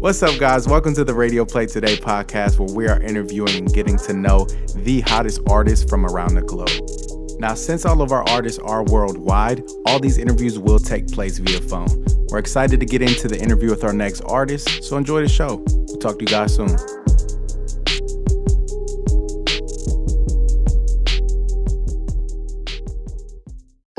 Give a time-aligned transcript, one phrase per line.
[0.00, 0.68] What's up, guys?
[0.68, 4.44] Welcome to the Radio Play Today podcast, where we are interviewing and getting to know
[4.76, 6.70] the hottest artists from around the globe.
[7.40, 11.60] Now, since all of our artists are worldwide, all these interviews will take place via
[11.60, 12.04] phone.
[12.28, 15.64] We're excited to get into the interview with our next artist, so enjoy the show.
[15.66, 16.68] We'll talk to you guys soon.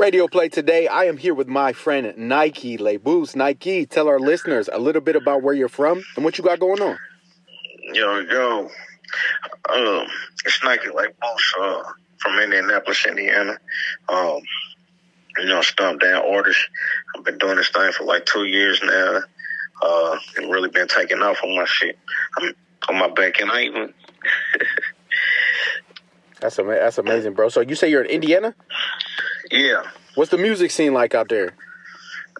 [0.00, 0.86] Radio Play today.
[0.88, 3.36] I am here with my friend Nikee Le'Bootz.
[3.36, 6.58] Nikee, tell our listeners a little bit about where you're from and what you got
[6.58, 6.98] going on.
[7.92, 8.60] Yo, yo.
[9.68, 10.06] Um,
[10.46, 11.82] it's Nikee Le'Bootz uh,
[12.16, 13.58] from Indianapolis, Indiana.
[14.08, 14.40] Um,
[15.36, 16.56] you know, stomp down orders.
[17.14, 19.20] I've been doing this thing for like two years now.
[19.82, 21.98] Uh, and really been taking off on my shit.
[22.38, 22.54] I'm
[22.88, 23.92] on my back and I even.
[26.40, 27.50] that's ama- that's amazing, bro.
[27.50, 28.54] So you say you're in Indiana?
[29.50, 29.82] Yeah.
[30.14, 31.54] What's the music scene like out there?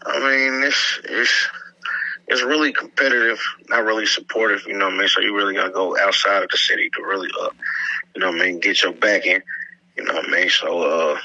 [0.05, 1.49] I mean, it's it's
[2.29, 4.67] it's really competitive, not really supportive.
[4.67, 5.09] You know what I mean?
[5.09, 7.51] So you really gotta go outside of the city to really, uh,
[8.15, 9.43] you know what I mean, get your back in.
[9.97, 10.49] You know what I mean?
[10.49, 11.19] So, uh,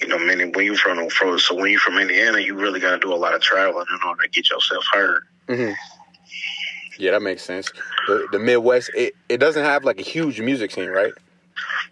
[0.00, 2.98] you know, meaning when you from from so when you from Indiana, you really gotta
[2.98, 5.22] do a lot of traveling in order to get yourself heard.
[5.48, 5.72] Mm-hmm.
[6.98, 7.70] Yeah, that makes sense.
[8.06, 11.12] The, the Midwest, it, it doesn't have like a huge music scene, right?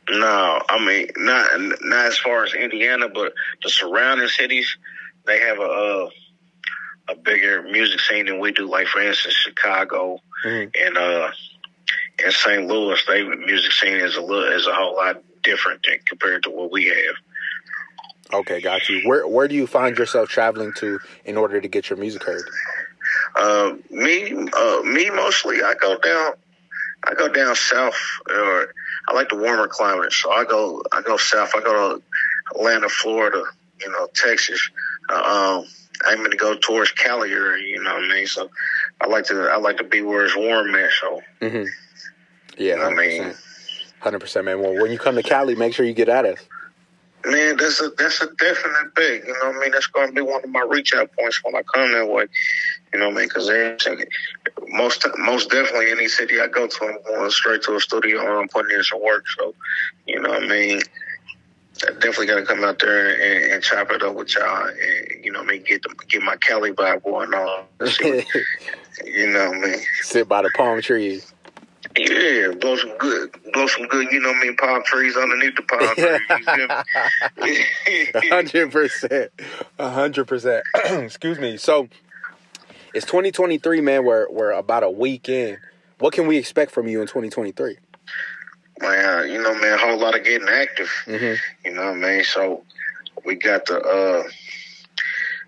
[0.08, 4.76] No, I mean not not as far as Indiana, but the surrounding cities,
[5.26, 6.10] they have a uh,
[7.08, 8.68] a bigger music scene than we do.
[8.68, 10.70] Like for instance, Chicago Mhm.
[10.74, 11.30] and uh
[12.22, 12.66] and St.
[12.66, 16.50] Louis, they music scene is a little is a whole lot different than compared to
[16.50, 17.16] what we have.
[18.32, 19.02] Okay, got you.
[19.08, 22.48] Where where do you find yourself traveling to in order to get your music heard?
[23.36, 25.62] Uh, me, uh, me mostly.
[25.62, 26.32] I go down,
[27.06, 27.98] I go down south,
[28.30, 28.72] or
[29.08, 31.52] I like the warmer climate, so I go, I go south.
[31.54, 32.02] I go to
[32.54, 33.42] Atlanta, Florida,
[33.80, 34.70] you know, Texas.
[35.10, 35.14] Uh,
[35.60, 35.66] um,
[36.06, 38.26] I'm going to go towards Cali area, you know what I mean?
[38.26, 38.50] So
[39.00, 40.90] I like to, I like to be where it's warm at.
[41.00, 41.64] So Mm-hmm.
[42.58, 43.36] Yeah, I hundred mean- percent,
[44.00, 44.60] hundred percent, man.
[44.60, 46.38] Well, when you come to Cali, make sure you get at us.
[47.26, 49.26] Man, that's a that's a definite big.
[49.26, 49.70] You know what I mean?
[49.72, 52.26] That's going to be one of my reach out points when I come that way.
[52.92, 53.28] You know what I mean?
[53.28, 53.50] Because
[54.68, 58.28] most most definitely any city I go to, I'm going straight to a studio and
[58.30, 59.24] I'm putting in some work.
[59.38, 59.54] So,
[60.06, 60.80] you know what I mean?
[61.82, 65.24] I definitely got to come out there and, and chop it up with y'all, and
[65.24, 65.64] you know what I mean?
[65.64, 67.64] Get the, get my Cali vibe going on.
[69.04, 69.80] You know what I mean?
[70.02, 71.33] Sit by the palm trees.
[71.96, 74.10] Yeah, blow some good, blow some good.
[74.10, 74.56] You know what I mean?
[74.56, 76.20] Palm trees underneath the palm trees.
[76.30, 78.28] You feel me?
[78.30, 79.30] hundred percent,
[79.78, 80.64] hundred percent.
[80.84, 81.56] Excuse me.
[81.56, 81.88] So
[82.92, 84.04] it's 2023, man.
[84.04, 85.58] We're we're about a week in.
[86.00, 87.78] What can we expect from you in 2023?
[88.80, 90.90] man, you know, man, a whole lot of getting active.
[91.06, 91.38] Mhm.
[91.64, 92.24] You know what I mean?
[92.24, 92.64] So
[93.24, 94.24] we got the uh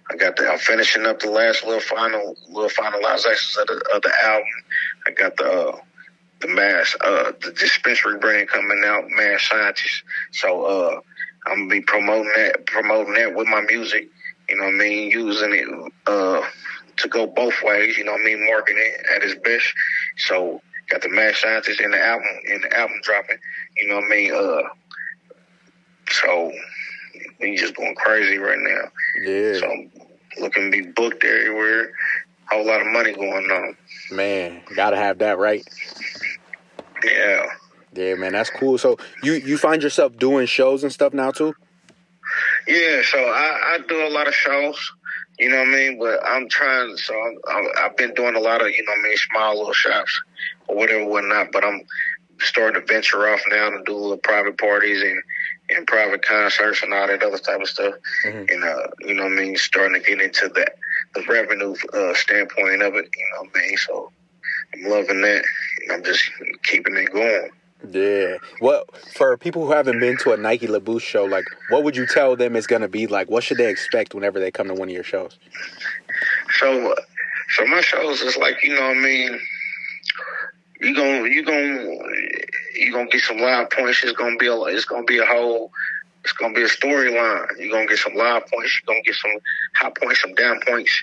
[0.09, 4.03] I got the I'm finishing up the last little final little finalizations of the of
[4.03, 4.47] the album.
[5.07, 5.79] I got the uh
[6.41, 10.03] the mass uh the dispensary brand coming out, Mass Scientist.
[10.33, 11.01] So uh
[11.47, 14.09] I'm gonna be promoting that promoting that with my music,
[14.49, 16.43] you know what I mean, using it uh
[16.99, 19.67] to go both ways, you know what I mean, marketing it at its best.
[20.19, 20.61] So
[20.91, 23.39] got the Mass Scientist in the album in the album dropping,
[23.77, 24.35] you know what I mean?
[24.35, 24.63] Uh
[26.11, 26.53] so
[27.41, 28.91] we just going crazy right now.
[29.23, 29.91] Yeah, So I'm
[30.41, 31.91] looking to be booked everywhere.
[32.51, 33.77] Whole lot of money going on.
[34.11, 35.65] man, gotta have that right.
[37.05, 37.47] Yeah.
[37.93, 38.79] Yeah, man, that's cool.
[38.79, 41.55] So you you find yourself doing shows and stuff now too?
[42.67, 44.93] Yeah, so I, I do a lot of shows,
[45.39, 45.99] you know what I mean?
[45.99, 48.99] But I'm trying, so I'm, I'm, I've been doing a lot of, you know what
[48.99, 50.21] I mean, small little shops
[50.67, 51.53] or whatever, whatnot.
[51.53, 51.83] But I'm
[52.41, 55.23] starting to venture off now to do little private parties and,
[55.71, 57.95] and private concerts and all that other type of stuff.
[58.27, 58.51] Mhm.
[58.51, 60.77] And, uh, you know what I mean, starting to get into that,
[61.17, 63.77] the revenue uh, standpoint of it, you know what I mean?
[63.77, 64.13] So
[64.75, 65.45] I'm loving that.
[65.91, 66.31] I'm just
[66.65, 67.51] keeping it going.
[67.91, 68.39] Yeah.
[68.61, 68.85] Well,
[69.15, 72.37] for people who haven't been to a Nikee Le'Bootz show, like what would you tell
[72.37, 73.31] them it's gonna be like?
[73.31, 75.39] What should they expect whenever they come to one of your shows?
[76.59, 76.95] So,
[77.57, 79.41] so my shows is like you know what I mean.
[80.81, 81.97] You gonna you gonna
[82.75, 84.03] you gonna get some live points.
[84.03, 85.71] It's gonna be a it's gonna be a whole.
[86.25, 87.47] It's gonna be a storyline.
[87.59, 88.81] You're gonna get some live points.
[88.81, 89.31] You're gonna get some
[89.87, 91.03] high points, some down points,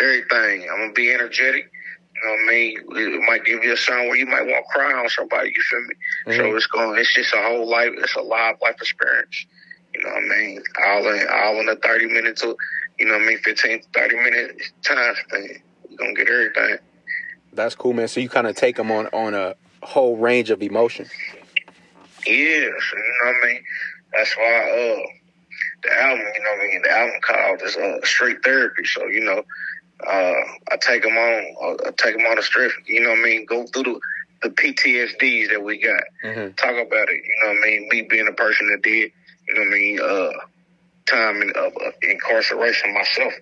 [0.00, 0.68] everything.
[0.70, 1.70] I'm gonna be energetic.
[2.14, 3.14] You know what I mean?
[3.14, 5.52] It might give you a song where you might want to cry on somebody.
[5.54, 5.94] You feel me?
[6.36, 6.56] So Mhm.
[6.56, 6.98] it's going.
[6.98, 7.92] It's just a whole life.
[7.96, 9.46] It's a live life experience.
[9.94, 10.62] You know what I mean?
[10.84, 12.56] All in all in a thirty minute to,
[12.98, 15.62] you know what I mean, 15, 30 minute time span.
[15.88, 16.78] You're gonna get everything.
[17.52, 18.06] That's cool, man.
[18.08, 21.10] So you kind of take them on on a whole range of emotions.
[22.26, 22.72] Yes, you know
[23.32, 23.64] what I mean.
[24.12, 24.70] That's why
[25.02, 25.19] uh,
[25.82, 28.84] the album, you know, what I mean, the album called is uh, Street Therapy.
[28.84, 29.42] So you know,
[30.06, 30.34] uh,
[30.72, 32.72] I take them on, uh, I take them on the strip.
[32.86, 34.00] You know, what I mean, go through the
[34.42, 36.02] the PTSDs that we got.
[36.24, 36.54] Mm-hmm.
[36.54, 37.22] Talk about it.
[37.24, 39.12] You know, what I mean, me being a person that did,
[39.48, 40.30] you know, what I mean, uh,
[41.06, 43.32] time in uh, incarceration myself.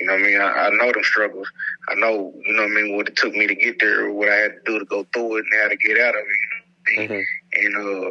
[0.00, 1.48] You know, what I mean, I, I know them struggles.
[1.88, 4.28] I know, you know, what I mean, what it took me to get there, what
[4.28, 6.96] I had to do to go through it, and how to get out of it.
[6.96, 7.18] You know, what I mean?
[7.18, 7.24] Mhm.
[7.54, 8.10] and uh,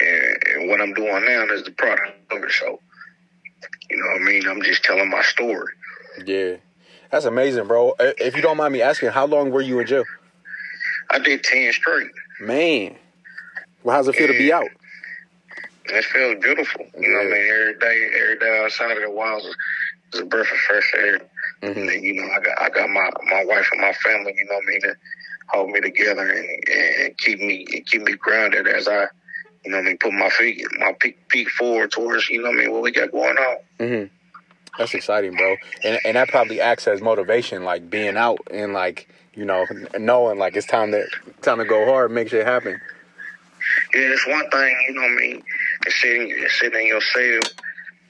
[0.00, 2.52] and, and what I'm doing now is the product of it.
[2.52, 2.80] So,
[3.90, 4.48] you know what I mean?
[4.48, 5.72] I'm just telling my story.
[6.24, 6.56] Yeah.
[7.10, 7.94] That's amazing, bro.
[7.98, 10.04] If you don't mind me asking, how long were you in jail?
[11.10, 12.10] I did 10 straight.
[12.40, 12.96] Man.
[13.82, 14.68] Well, how's it feel to be out?
[15.86, 16.84] It feels beautiful.
[16.98, 17.50] You know what I mean?
[17.50, 21.20] Every day, every day outside of the walls is, a breath of fresh air.
[21.62, 21.92] Mhm.
[21.92, 24.34] And you know, I got I got my my wife and my family.
[24.36, 24.80] You know what I mean?
[24.82, 24.94] To
[25.48, 29.06] hold me together and, and keep me and keep me grounded as I,
[29.64, 32.50] you know what I mean, put my feet my peak, peak forward towards you know
[32.50, 33.56] what I mean what we got going on.
[33.78, 34.04] hmm
[34.78, 35.56] That's exciting, bro.
[35.84, 39.66] And and that probably acts as motivation, like being out and like you know
[39.98, 41.06] knowing like it's time to
[41.42, 42.80] time to go hard, make shit happen.
[43.94, 45.42] Yeah, it's one thing, you know what I mean,
[45.88, 47.22] sitting sitting in your cell,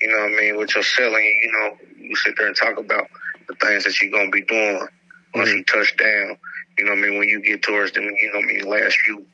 [0.00, 2.56] you know what I mean, with your cell and you know, you sit there and
[2.56, 3.08] talk about
[3.48, 4.86] the things that you're gonna be doing
[5.34, 6.36] once you touch down.
[6.78, 8.68] You know what I mean, when you get towards them, you know what I mean,
[8.68, 9.26] last few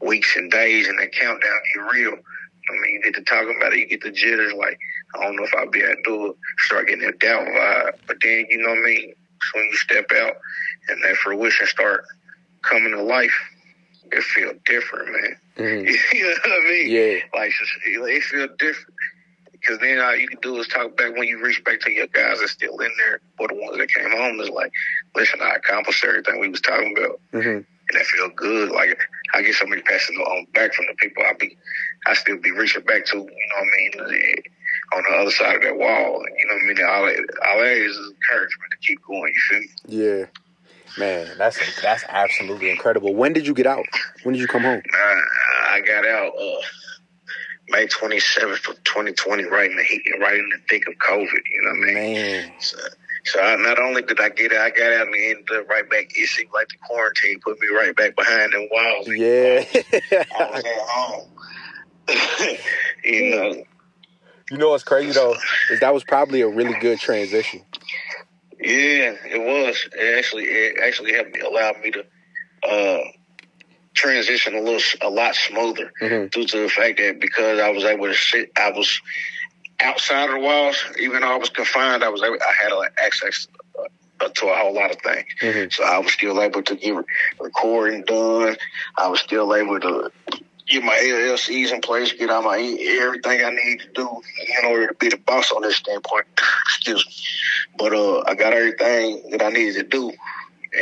[0.00, 1.94] weeks and days and that countdown get real.
[1.94, 2.16] You know
[2.68, 4.78] what I mean, you get to talking about it, you get the jitters like,
[5.14, 7.92] I don't know if I'll be able to do it, start getting that doubt vibe.
[8.06, 10.34] But then, you know what I mean, so when you step out
[10.88, 12.04] and that fruition start
[12.62, 13.36] coming to life,
[14.12, 15.36] it feel different, man.
[15.56, 15.86] hmm
[16.16, 16.90] you know what I mean?
[16.90, 17.18] Yeah.
[17.34, 17.52] Like,
[17.86, 18.94] it feel different.
[19.52, 22.06] Because then all you can do is talk back when you reach back to your
[22.06, 24.40] guys that's still in there, or the ones that came home.
[24.40, 24.70] Is like,
[25.16, 27.58] listen, I accomplished everything we was talking about, hmm
[27.88, 28.70] and that feel good.
[28.70, 28.98] Like
[29.34, 31.56] I get so many passes on back from the people I be,
[32.06, 33.16] I still be reaching back to.
[33.16, 34.34] You know what I mean?
[34.94, 36.84] On the other side of that wall, you know what I mean?
[36.84, 39.32] All that, all that is is encouragement to keep going.
[39.34, 39.68] You feel me?
[39.86, 40.24] Yeah.
[40.96, 43.14] Man, that's that's absolutely incredible.
[43.14, 43.84] When did you get out?
[44.22, 44.82] When did you come home?
[44.92, 46.60] I, I got out uh,
[47.68, 51.42] May 27th of 2020, right in the heat, right in the thick of COVID.
[51.50, 51.94] You know what I mean?
[51.94, 52.52] Man.
[52.58, 52.78] So,
[53.32, 55.88] so I, not only did I get it, I got out and ended up right
[55.88, 56.10] back.
[56.14, 59.08] It seemed like the quarantine put me right back behind them walls.
[59.08, 59.64] Yeah.
[60.38, 61.28] I was at home.
[63.04, 63.64] you know,
[64.50, 65.34] you know what's crazy though
[65.70, 67.60] is that was probably a really good transition.
[68.58, 69.86] yeah, it was.
[69.92, 72.04] It actually, it actually helped me, allowed me to
[72.68, 73.04] uh,
[73.94, 76.30] transition a little, a lot smoother Mhm.
[76.30, 79.00] due to the fact that because I was able to sit, I was
[79.82, 80.82] outside of the walls.
[80.98, 82.72] Even though I was confined, I was able, I had
[83.04, 83.46] access
[84.20, 85.26] uh, to a whole lot of things.
[85.40, 85.72] Mhm.
[85.72, 86.94] So I was still able to get
[87.40, 88.56] recording done.
[88.96, 90.10] I was still able to
[90.68, 94.08] get my LLCs in place, get all my everything I need to do
[94.58, 96.26] in order to be the boss on this standpoint.
[96.66, 97.12] Excuse me.
[97.78, 100.12] But uh, I got everything that I needed to do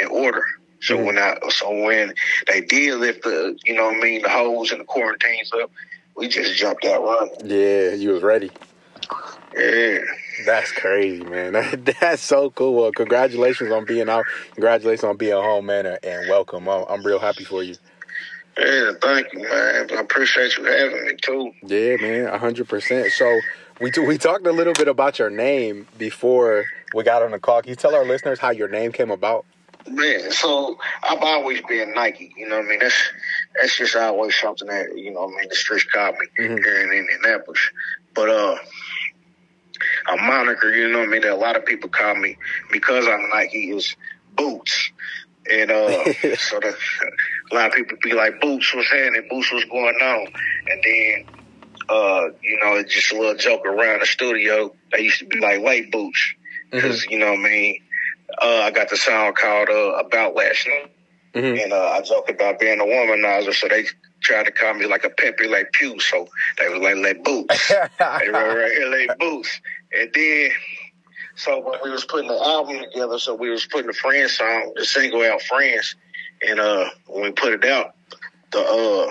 [0.00, 0.44] in order.
[0.80, 1.04] So Mhm.
[1.06, 2.14] when I so when
[2.46, 5.70] they did lift the you know what I mean the holes and the quarantines up,
[6.16, 7.34] we just jumped out running.
[7.44, 8.50] Yeah, you was ready.
[9.56, 9.98] Yeah.
[10.44, 11.52] That's crazy, man.
[12.00, 12.74] That's so cool.
[12.74, 14.24] Well, congratulations on being out.
[14.54, 16.68] Congratulations on being home, man, and- welcome.
[16.68, 17.74] I'm, I'm real happy for you.
[18.58, 19.88] Yeah, thank you, man.
[19.92, 21.52] I appreciate you having me too.
[21.62, 23.12] Yeah, man, hundred percent.
[23.12, 23.40] So
[23.82, 26.64] we t- we talked a little bit about your name before
[26.94, 27.60] we got on the call.
[27.60, 29.44] Can you tell our listeners how your name came about?
[29.88, 32.32] Man, so I've always been Nikee.
[32.34, 32.78] You know what I mean?
[32.78, 32.94] That's
[33.60, 35.20] that's just always something that you know.
[35.26, 36.58] what I mean, the streets call me Mhm.
[36.64, 37.60] here in Indianapolis.
[38.14, 38.56] But uh,
[40.12, 41.20] a moniker, you know what I mean?
[41.22, 42.36] That a lot of people call me
[42.70, 43.96] because I'm Nikee is
[44.34, 44.90] Boots.
[45.50, 46.04] And uh,
[46.36, 46.76] so the,
[47.52, 49.26] a lot of people be like, Boots, what's happening?
[49.30, 50.26] Boots, what's going on?
[50.68, 51.24] And then,
[51.88, 54.74] uh, you know, it's just a little joke around the studio.
[54.92, 56.34] They used to be like late Boots
[56.70, 57.78] because you know what I mean.
[58.42, 60.90] Uh, I got the song called uh, "About Last Night,"
[61.34, 61.62] Mhm.
[61.62, 63.84] and uh, I joke about being a womanizer, so they
[64.20, 67.68] tried to call me like a pimpy like Pew, so they was like "Let Boots,"
[67.98, 69.60] they right here, "Let Boots,"
[69.92, 70.50] and then.
[71.38, 74.72] So when we was putting the album together, so we was putting the Friends song,
[74.74, 75.94] the single out, Friends,
[76.40, 77.94] and uh, when we put it out,
[78.52, 79.10] the uh,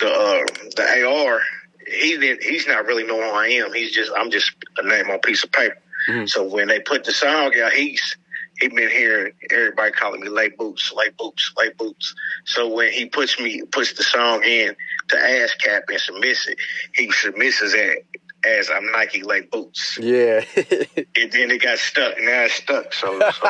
[0.00, 1.40] the uh, the AR,
[1.86, 3.72] he didn't, he's not really knowing who I am.
[3.72, 5.78] He's just, I'm just a name on a piece of paper.
[6.08, 6.28] Mhm.
[6.28, 8.16] So when they put the song out, he's
[8.62, 12.14] he been hearing everybody calling me late boots, late boots, late boots.
[12.46, 14.74] So when he puts me puts the song in
[15.08, 16.58] to ASCAP and submits it,
[16.94, 17.98] he submits it at
[18.44, 19.98] as I'm Nikee like boots.
[20.00, 20.44] Yeah.
[20.56, 22.14] and then it got stuck.
[22.20, 22.92] Now it's stuck.
[22.92, 23.48] So, so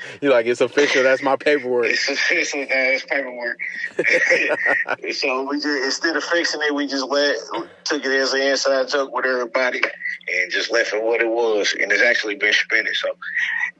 [0.20, 1.02] you're like, it's official.
[1.02, 1.86] That's my paperwork.
[1.86, 2.60] It's official.
[2.60, 3.58] Now it's paperwork.
[5.14, 7.36] so we just instead of fixing it, we just let
[7.84, 11.74] took it as an inside joke with everybody and just left it what it was.
[11.80, 12.94] And it's actually been spinning.
[12.94, 13.08] So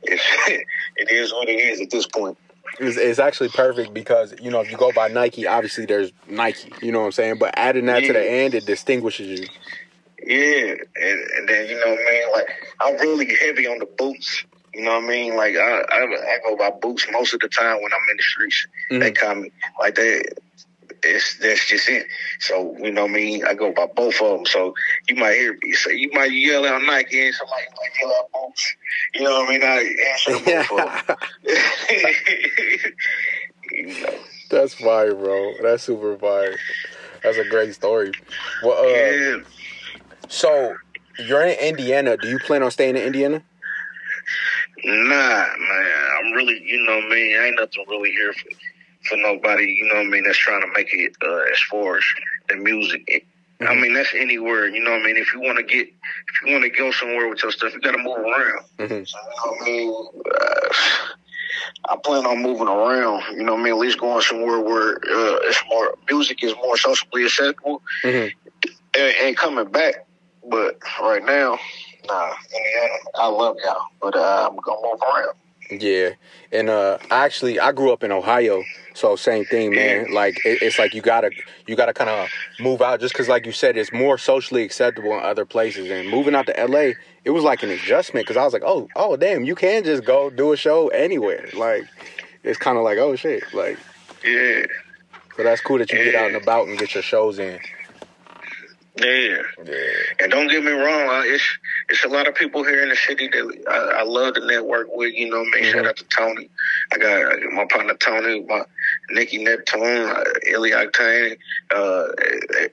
[0.05, 0.23] it's,
[0.97, 2.39] it is what it is at this point.
[2.79, 6.73] It's, it's, actually perfect because you know if you go by Nikee, obviously there's Nike.
[6.81, 7.39] You know what I'm saying?
[7.39, 8.09] But adding that yeah.
[8.09, 9.47] to the end, it distinguishes you.
[10.25, 12.33] Yeah, and, and then you know what I mean.
[12.33, 12.49] Like
[12.81, 14.45] I'm really heavy on the boots.
[14.75, 15.37] You know what I mean?
[15.37, 18.23] Like I, I, I go by boots most of the time when I'm in the
[18.23, 18.67] streets.
[18.91, 19.01] Mm-hmm.
[19.01, 20.35] They call me like that.
[21.05, 22.07] It's that's just it.
[22.39, 23.45] So you know what I mean.
[23.45, 24.47] I go by both of them.
[24.47, 24.75] So
[25.09, 25.73] you might hear me.
[25.73, 28.77] So you might yell out Nikee and somebody might yell out boots.
[29.15, 29.65] You know what I mean?
[29.65, 31.17] I answer both of them.
[33.73, 34.19] you know.
[34.51, 35.55] That's fire, bro.
[35.63, 36.57] That's super fire.
[37.23, 38.13] That's a great story.
[38.63, 39.37] Well, uh, yeah.
[40.33, 40.75] So
[41.19, 42.17] you're in Indiana.
[42.17, 43.43] Do you plan on staying in Indiana?
[44.83, 45.93] Nah, man.
[46.19, 47.39] I'm really, you know, man.
[47.39, 48.49] I ain't nothing really here for
[49.09, 49.65] for nobody.
[49.65, 50.25] You know what I mean?
[50.25, 52.05] That's trying to make it uh, as far as
[52.49, 53.27] the music.
[53.61, 53.67] Mm-hmm.
[53.67, 54.69] I mean, that's anywhere.
[54.69, 55.19] You know what I mean?
[55.19, 57.81] If you want to get, if you want to go somewhere with your stuff, you
[57.81, 58.65] got to move around.
[58.79, 59.05] Mm-hmm.
[59.05, 59.95] So, you know what I mean?
[60.41, 60.69] Uh,
[61.91, 63.37] I plan on moving around.
[63.37, 63.75] You know what I mean?
[63.75, 68.29] At least going somewhere where uh, it's more music is more socially acceptable, mm-hmm.
[68.99, 70.07] and, and coming back
[70.53, 71.59] but right now,
[72.07, 72.33] nah,
[73.15, 75.83] I love y'all, but uh, I'm gonna move around.
[75.83, 76.11] Yeah,
[76.53, 80.13] and uh, actually, I grew up in Ohio, so same thing, man.
[80.13, 81.31] Like it, it's like you gotta
[81.67, 82.29] you gotta kind of
[82.61, 85.91] move out, just because, like you said, it's more socially acceptable in other places.
[85.91, 86.93] And moving out to LA,
[87.25, 90.05] it was like an adjustment because I was like, oh, oh, damn, you can just
[90.05, 91.49] go do a show anywhere.
[91.57, 91.89] Like
[92.43, 93.79] it's kind of like, oh shit, like
[94.23, 94.67] yeah.
[95.39, 96.05] So that's cool that you yeah.
[96.05, 97.59] get out and about and get your shows in.
[98.97, 99.43] Yeah.
[99.65, 99.75] yeah.
[100.21, 101.45] And don't get me wrong, I, it's
[101.89, 104.89] it's a lot of people here in the city that I, I love to network
[104.91, 105.15] with.
[105.15, 105.63] You know, man.
[105.63, 105.73] Mm-hmm.
[105.73, 106.51] Shout out to Tony.
[106.93, 108.65] I got my partner Tony, my
[109.11, 111.39] Nikki Neptune, uh, Illy Octane,
[111.75, 112.05] uh,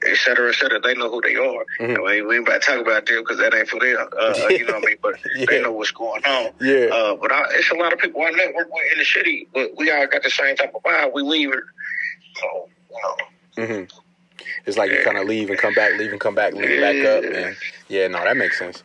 [0.05, 0.81] et cetera, et cetera.
[0.81, 1.65] They know who they are.
[1.79, 1.83] Mm-hmm.
[1.83, 4.09] I mean, we ain't about to talk about them because that ain't for them.
[4.19, 4.97] Uh, you know what I mean?
[5.01, 5.45] But yeah.
[5.49, 6.51] they know what's going on.
[6.59, 6.89] Yeah.
[6.91, 9.71] Uh, but I, it's a lot of people I network with in the city, but
[9.77, 11.13] we all got the same type of vibe.
[11.13, 11.63] We leave it.
[12.35, 13.65] So, you know.
[13.65, 13.99] Mm-hmm.
[14.65, 17.05] It's like you kind of leave and come back, leave and come back, leave back
[17.05, 17.23] up.
[17.23, 17.55] And
[17.87, 18.83] yeah, no, that makes sense.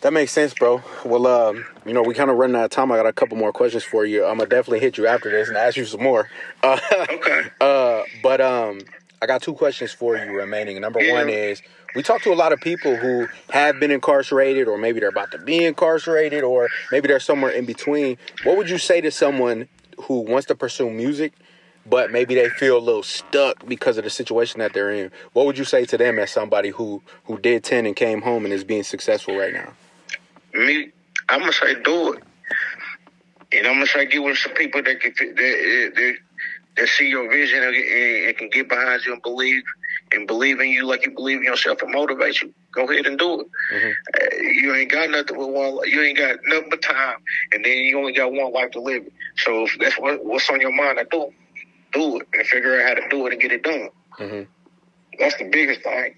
[0.00, 0.82] That makes sense, bro.
[1.04, 2.90] Well, um, you know, we kind of running out of time.
[2.90, 4.24] I got a couple more questions for you.
[4.24, 6.28] I'm gonna definitely hit you after this and ask you some more.
[6.62, 6.78] Uh,
[7.10, 7.42] okay.
[7.60, 8.80] Uh, but um,
[9.22, 10.80] I got two questions for you remaining.
[10.80, 11.12] Number yeah.
[11.14, 11.62] one is
[11.94, 15.30] we talk to a lot of people who have been incarcerated, or maybe they're about
[15.32, 18.16] to be incarcerated, or maybe they're somewhere in between.
[18.44, 19.68] What would you say to someone
[20.02, 21.32] who wants to pursue music
[21.90, 25.10] but maybe they feel a little stuck because of the situation that they're in.
[25.32, 28.44] What would you say to them as somebody who who did ten and came home
[28.44, 29.72] and is being successful right now?
[30.54, 30.90] Me,
[31.28, 32.22] I'm gonna say do it,
[33.52, 36.16] and I'm gonna say get with some people that can that, that,
[36.76, 39.62] that see your vision and, and, can get behind you and believe
[40.12, 42.54] and believe in you like you believe in yourself and motivate you.
[42.72, 43.46] Go ahead and do it.
[43.74, 43.90] Mm-hmm.
[44.14, 45.88] Uh, you ain't got nothing with one.
[45.88, 47.16] You ain't got nothing but time,
[47.52, 49.08] and then you only got one life to live.
[49.36, 51.32] So if that's what, what's on your mind, I do
[51.92, 53.88] do it and figure out how to do it and get it done.
[54.18, 54.42] Mm-hmm.
[55.18, 56.14] That's the biggest thing.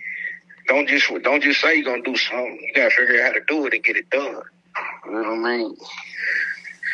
[0.69, 2.59] Don't just don't just say you're gonna do something.
[2.61, 4.43] You gotta figure out how to do it and get it done.
[5.07, 5.77] You know what I mean?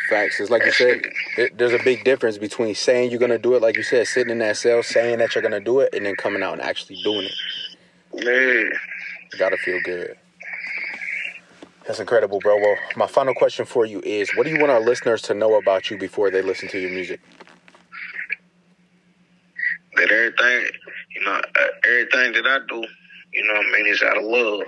[0.08, 0.40] Facts.
[0.40, 1.02] It's like you said,
[1.36, 4.30] it, there's a big difference between saying you're gonna do it, like you said, sitting
[4.30, 7.00] in that cell, saying that you're gonna do it, and then coming out and actually
[7.02, 7.34] doing it.
[8.14, 8.78] Yeah.
[9.32, 10.16] You gotta feel good.
[11.86, 12.56] That's incredible, bro.
[12.56, 15.54] Well, my final question for you is what do you want our listeners to know
[15.54, 17.20] about you before they listen to your music?
[19.98, 20.70] That everything,
[21.14, 22.84] you know, uh, everything that I do,
[23.32, 24.62] you know, I mean, is out of love,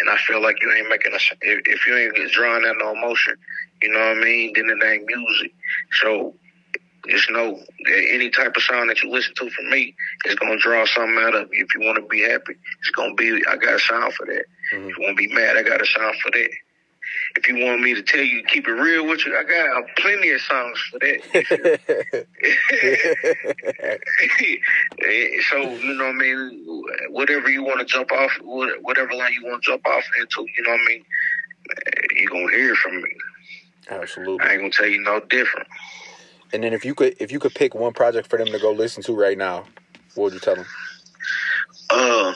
[0.00, 2.92] and I feel like you ain't making a if, if you ain't drawing out no
[2.92, 3.36] emotion,
[3.82, 5.52] you know what I mean, then it ain't music.
[6.00, 6.34] So
[7.08, 10.58] just know that any type of song that you listen to from me is gonna
[10.58, 11.64] draw something out of you.
[11.64, 13.42] If you want to be happy, it's gonna be.
[13.48, 14.44] I got a sound for that.
[14.72, 14.88] Mm-hmm.
[14.88, 16.50] If you want to be mad, I got a sound for that
[17.36, 20.30] if you want me to tell you, keep it real with you, I got plenty
[20.30, 21.20] of songs for that.
[25.50, 26.84] so you know what I mean.
[27.10, 30.62] Whatever you want to jump off, whatever line you want to jump off into, you
[30.64, 31.04] know what I mean.
[32.16, 33.10] You're gonna hear from me.
[33.90, 34.46] Absolutely.
[34.46, 35.68] I ain't gonna tell you no different.
[36.52, 38.70] And then if you could, if you could pick one project for them to go
[38.70, 39.64] listen to right now,
[40.14, 40.66] what would you tell them?
[41.90, 42.34] Uh,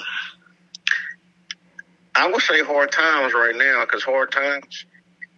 [2.18, 4.86] I would say hard times right now because hard times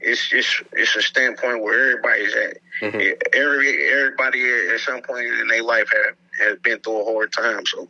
[0.01, 2.57] it's just it's a standpoint where everybody's at.
[2.81, 3.19] Mm-hmm.
[3.35, 7.67] Every everybody at some point in their life have has been through a hard time.
[7.67, 7.89] So,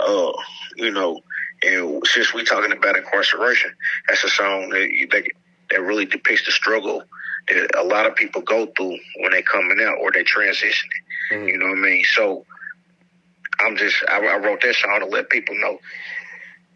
[0.00, 0.32] uh,
[0.76, 1.20] you know,
[1.62, 3.72] And since we're talking about incarceration,
[4.08, 5.24] that's a song that that,
[5.70, 7.02] that really depicts the struggle
[7.48, 11.02] that a lot of people go through when they coming out or they transitioning.
[11.30, 11.48] Mm-hmm.
[11.48, 12.04] You know what I mean?
[12.14, 12.46] So
[13.60, 15.78] I'm just I, I, wrote that song to let people know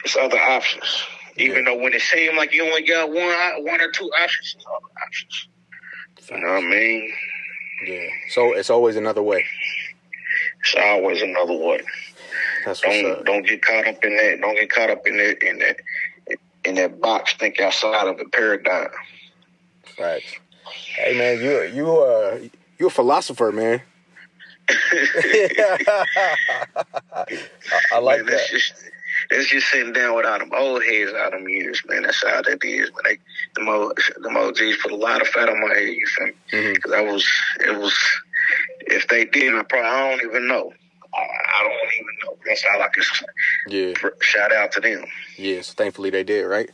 [0.03, 1.07] there's other options.
[1.37, 1.45] Yeah.
[1.45, 4.57] Even though when it seemed like you only got one one or two options,
[5.03, 5.49] options.
[6.31, 7.13] You know what I mean?
[7.87, 8.09] Yeah.
[8.31, 9.45] So it's always another way.
[10.61, 11.81] It's always another way.
[12.65, 14.39] That's don't don't get caught up in that.
[14.41, 15.77] Don't get caught up in that in that
[16.65, 17.35] in that box.
[17.35, 18.89] Think outside of the paradigm.
[19.99, 20.23] Right.
[20.97, 22.39] Hey man, you you uh
[22.79, 23.83] you a philosopher, man.
[24.69, 26.07] I,
[27.93, 28.49] I, like man, that.
[28.51, 28.73] Just,
[29.35, 32.03] it's just sitting down with all them old heads out them years, man.
[32.03, 32.91] That's how that is.
[32.91, 33.19] Man, they,
[33.55, 35.89] the mo the OGs put a lot of fat on my head.
[35.89, 36.33] You feel me?
[36.75, 37.09] Because mm-hmm.
[37.09, 37.29] I was,
[37.61, 37.99] it was.
[38.81, 40.73] If they didn't, I probably I don't even know.
[41.17, 42.37] I, don't even know.
[42.47, 43.27] That's all I can say.
[43.69, 44.11] Yeah.
[44.21, 45.05] Shout out to them.
[45.37, 46.71] Yes, thankfully they did, right?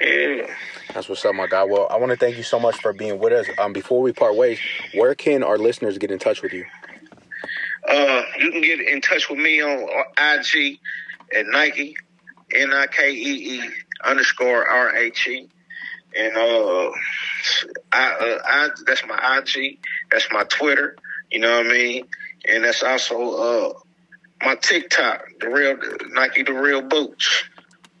[0.00, 0.54] Yeah.
[0.94, 1.64] That's what's up, my guy.
[1.64, 3.46] Well, I want to thank you so much for being with us.
[3.58, 4.58] Um, before we part ways,
[4.94, 6.64] where can our listeners get in touch with you?
[7.88, 9.88] Uh, you can get in touch with me on
[10.18, 10.78] IG
[11.34, 11.96] at Nikee,
[12.54, 13.70] N I K E E
[14.04, 15.48] underscore R H E.
[16.18, 16.90] And uh,
[17.92, 19.78] I, uh, I, that's my IG,
[20.10, 20.96] that's my Twitter,
[21.30, 22.08] you know what I mean?
[22.46, 23.72] And that's also uh,
[24.42, 25.76] my TikTok, the real
[26.12, 27.44] Nikee, the real boots.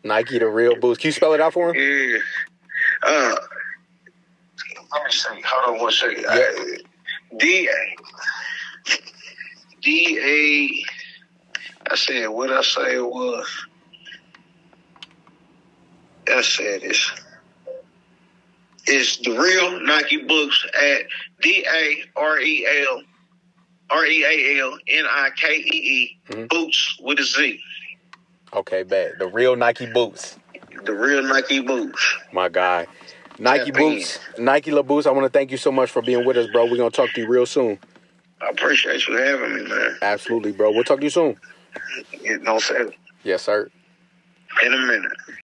[0.02, 0.98] Nikee, the real boots.
[0.98, 1.76] Can you spell it out for him?
[1.76, 2.18] Yeah.
[3.02, 3.36] Uh,
[4.92, 5.28] let me see.
[5.44, 6.24] Hold on one second.
[6.24, 6.50] Yeah.
[7.38, 7.96] D A
[9.82, 10.99] D A.
[11.90, 13.66] I said what I say was.
[16.28, 17.10] I said it's
[18.86, 21.00] it's the real Nike books at
[21.42, 23.02] D A R E L
[23.90, 26.46] R E A L N I K E E mm-hmm.
[26.46, 27.60] boots with a Z.
[28.52, 29.12] Okay, bad.
[29.18, 30.38] The real Nike boots.
[30.84, 32.16] The real Nike boots.
[32.32, 32.86] My guy.
[33.38, 35.06] Nike boots, Nikee Le'Bootz.
[35.06, 36.66] I want to thank you so much for being with us, bro.
[36.66, 37.78] We're gonna talk to you real soon.
[38.42, 39.96] I appreciate you having me, man.
[40.02, 40.70] Absolutely, bro.
[40.72, 41.36] We'll talk to you soon.
[42.42, 42.92] No, sir.
[43.22, 43.70] Yes, sir.
[44.62, 45.12] In a minute.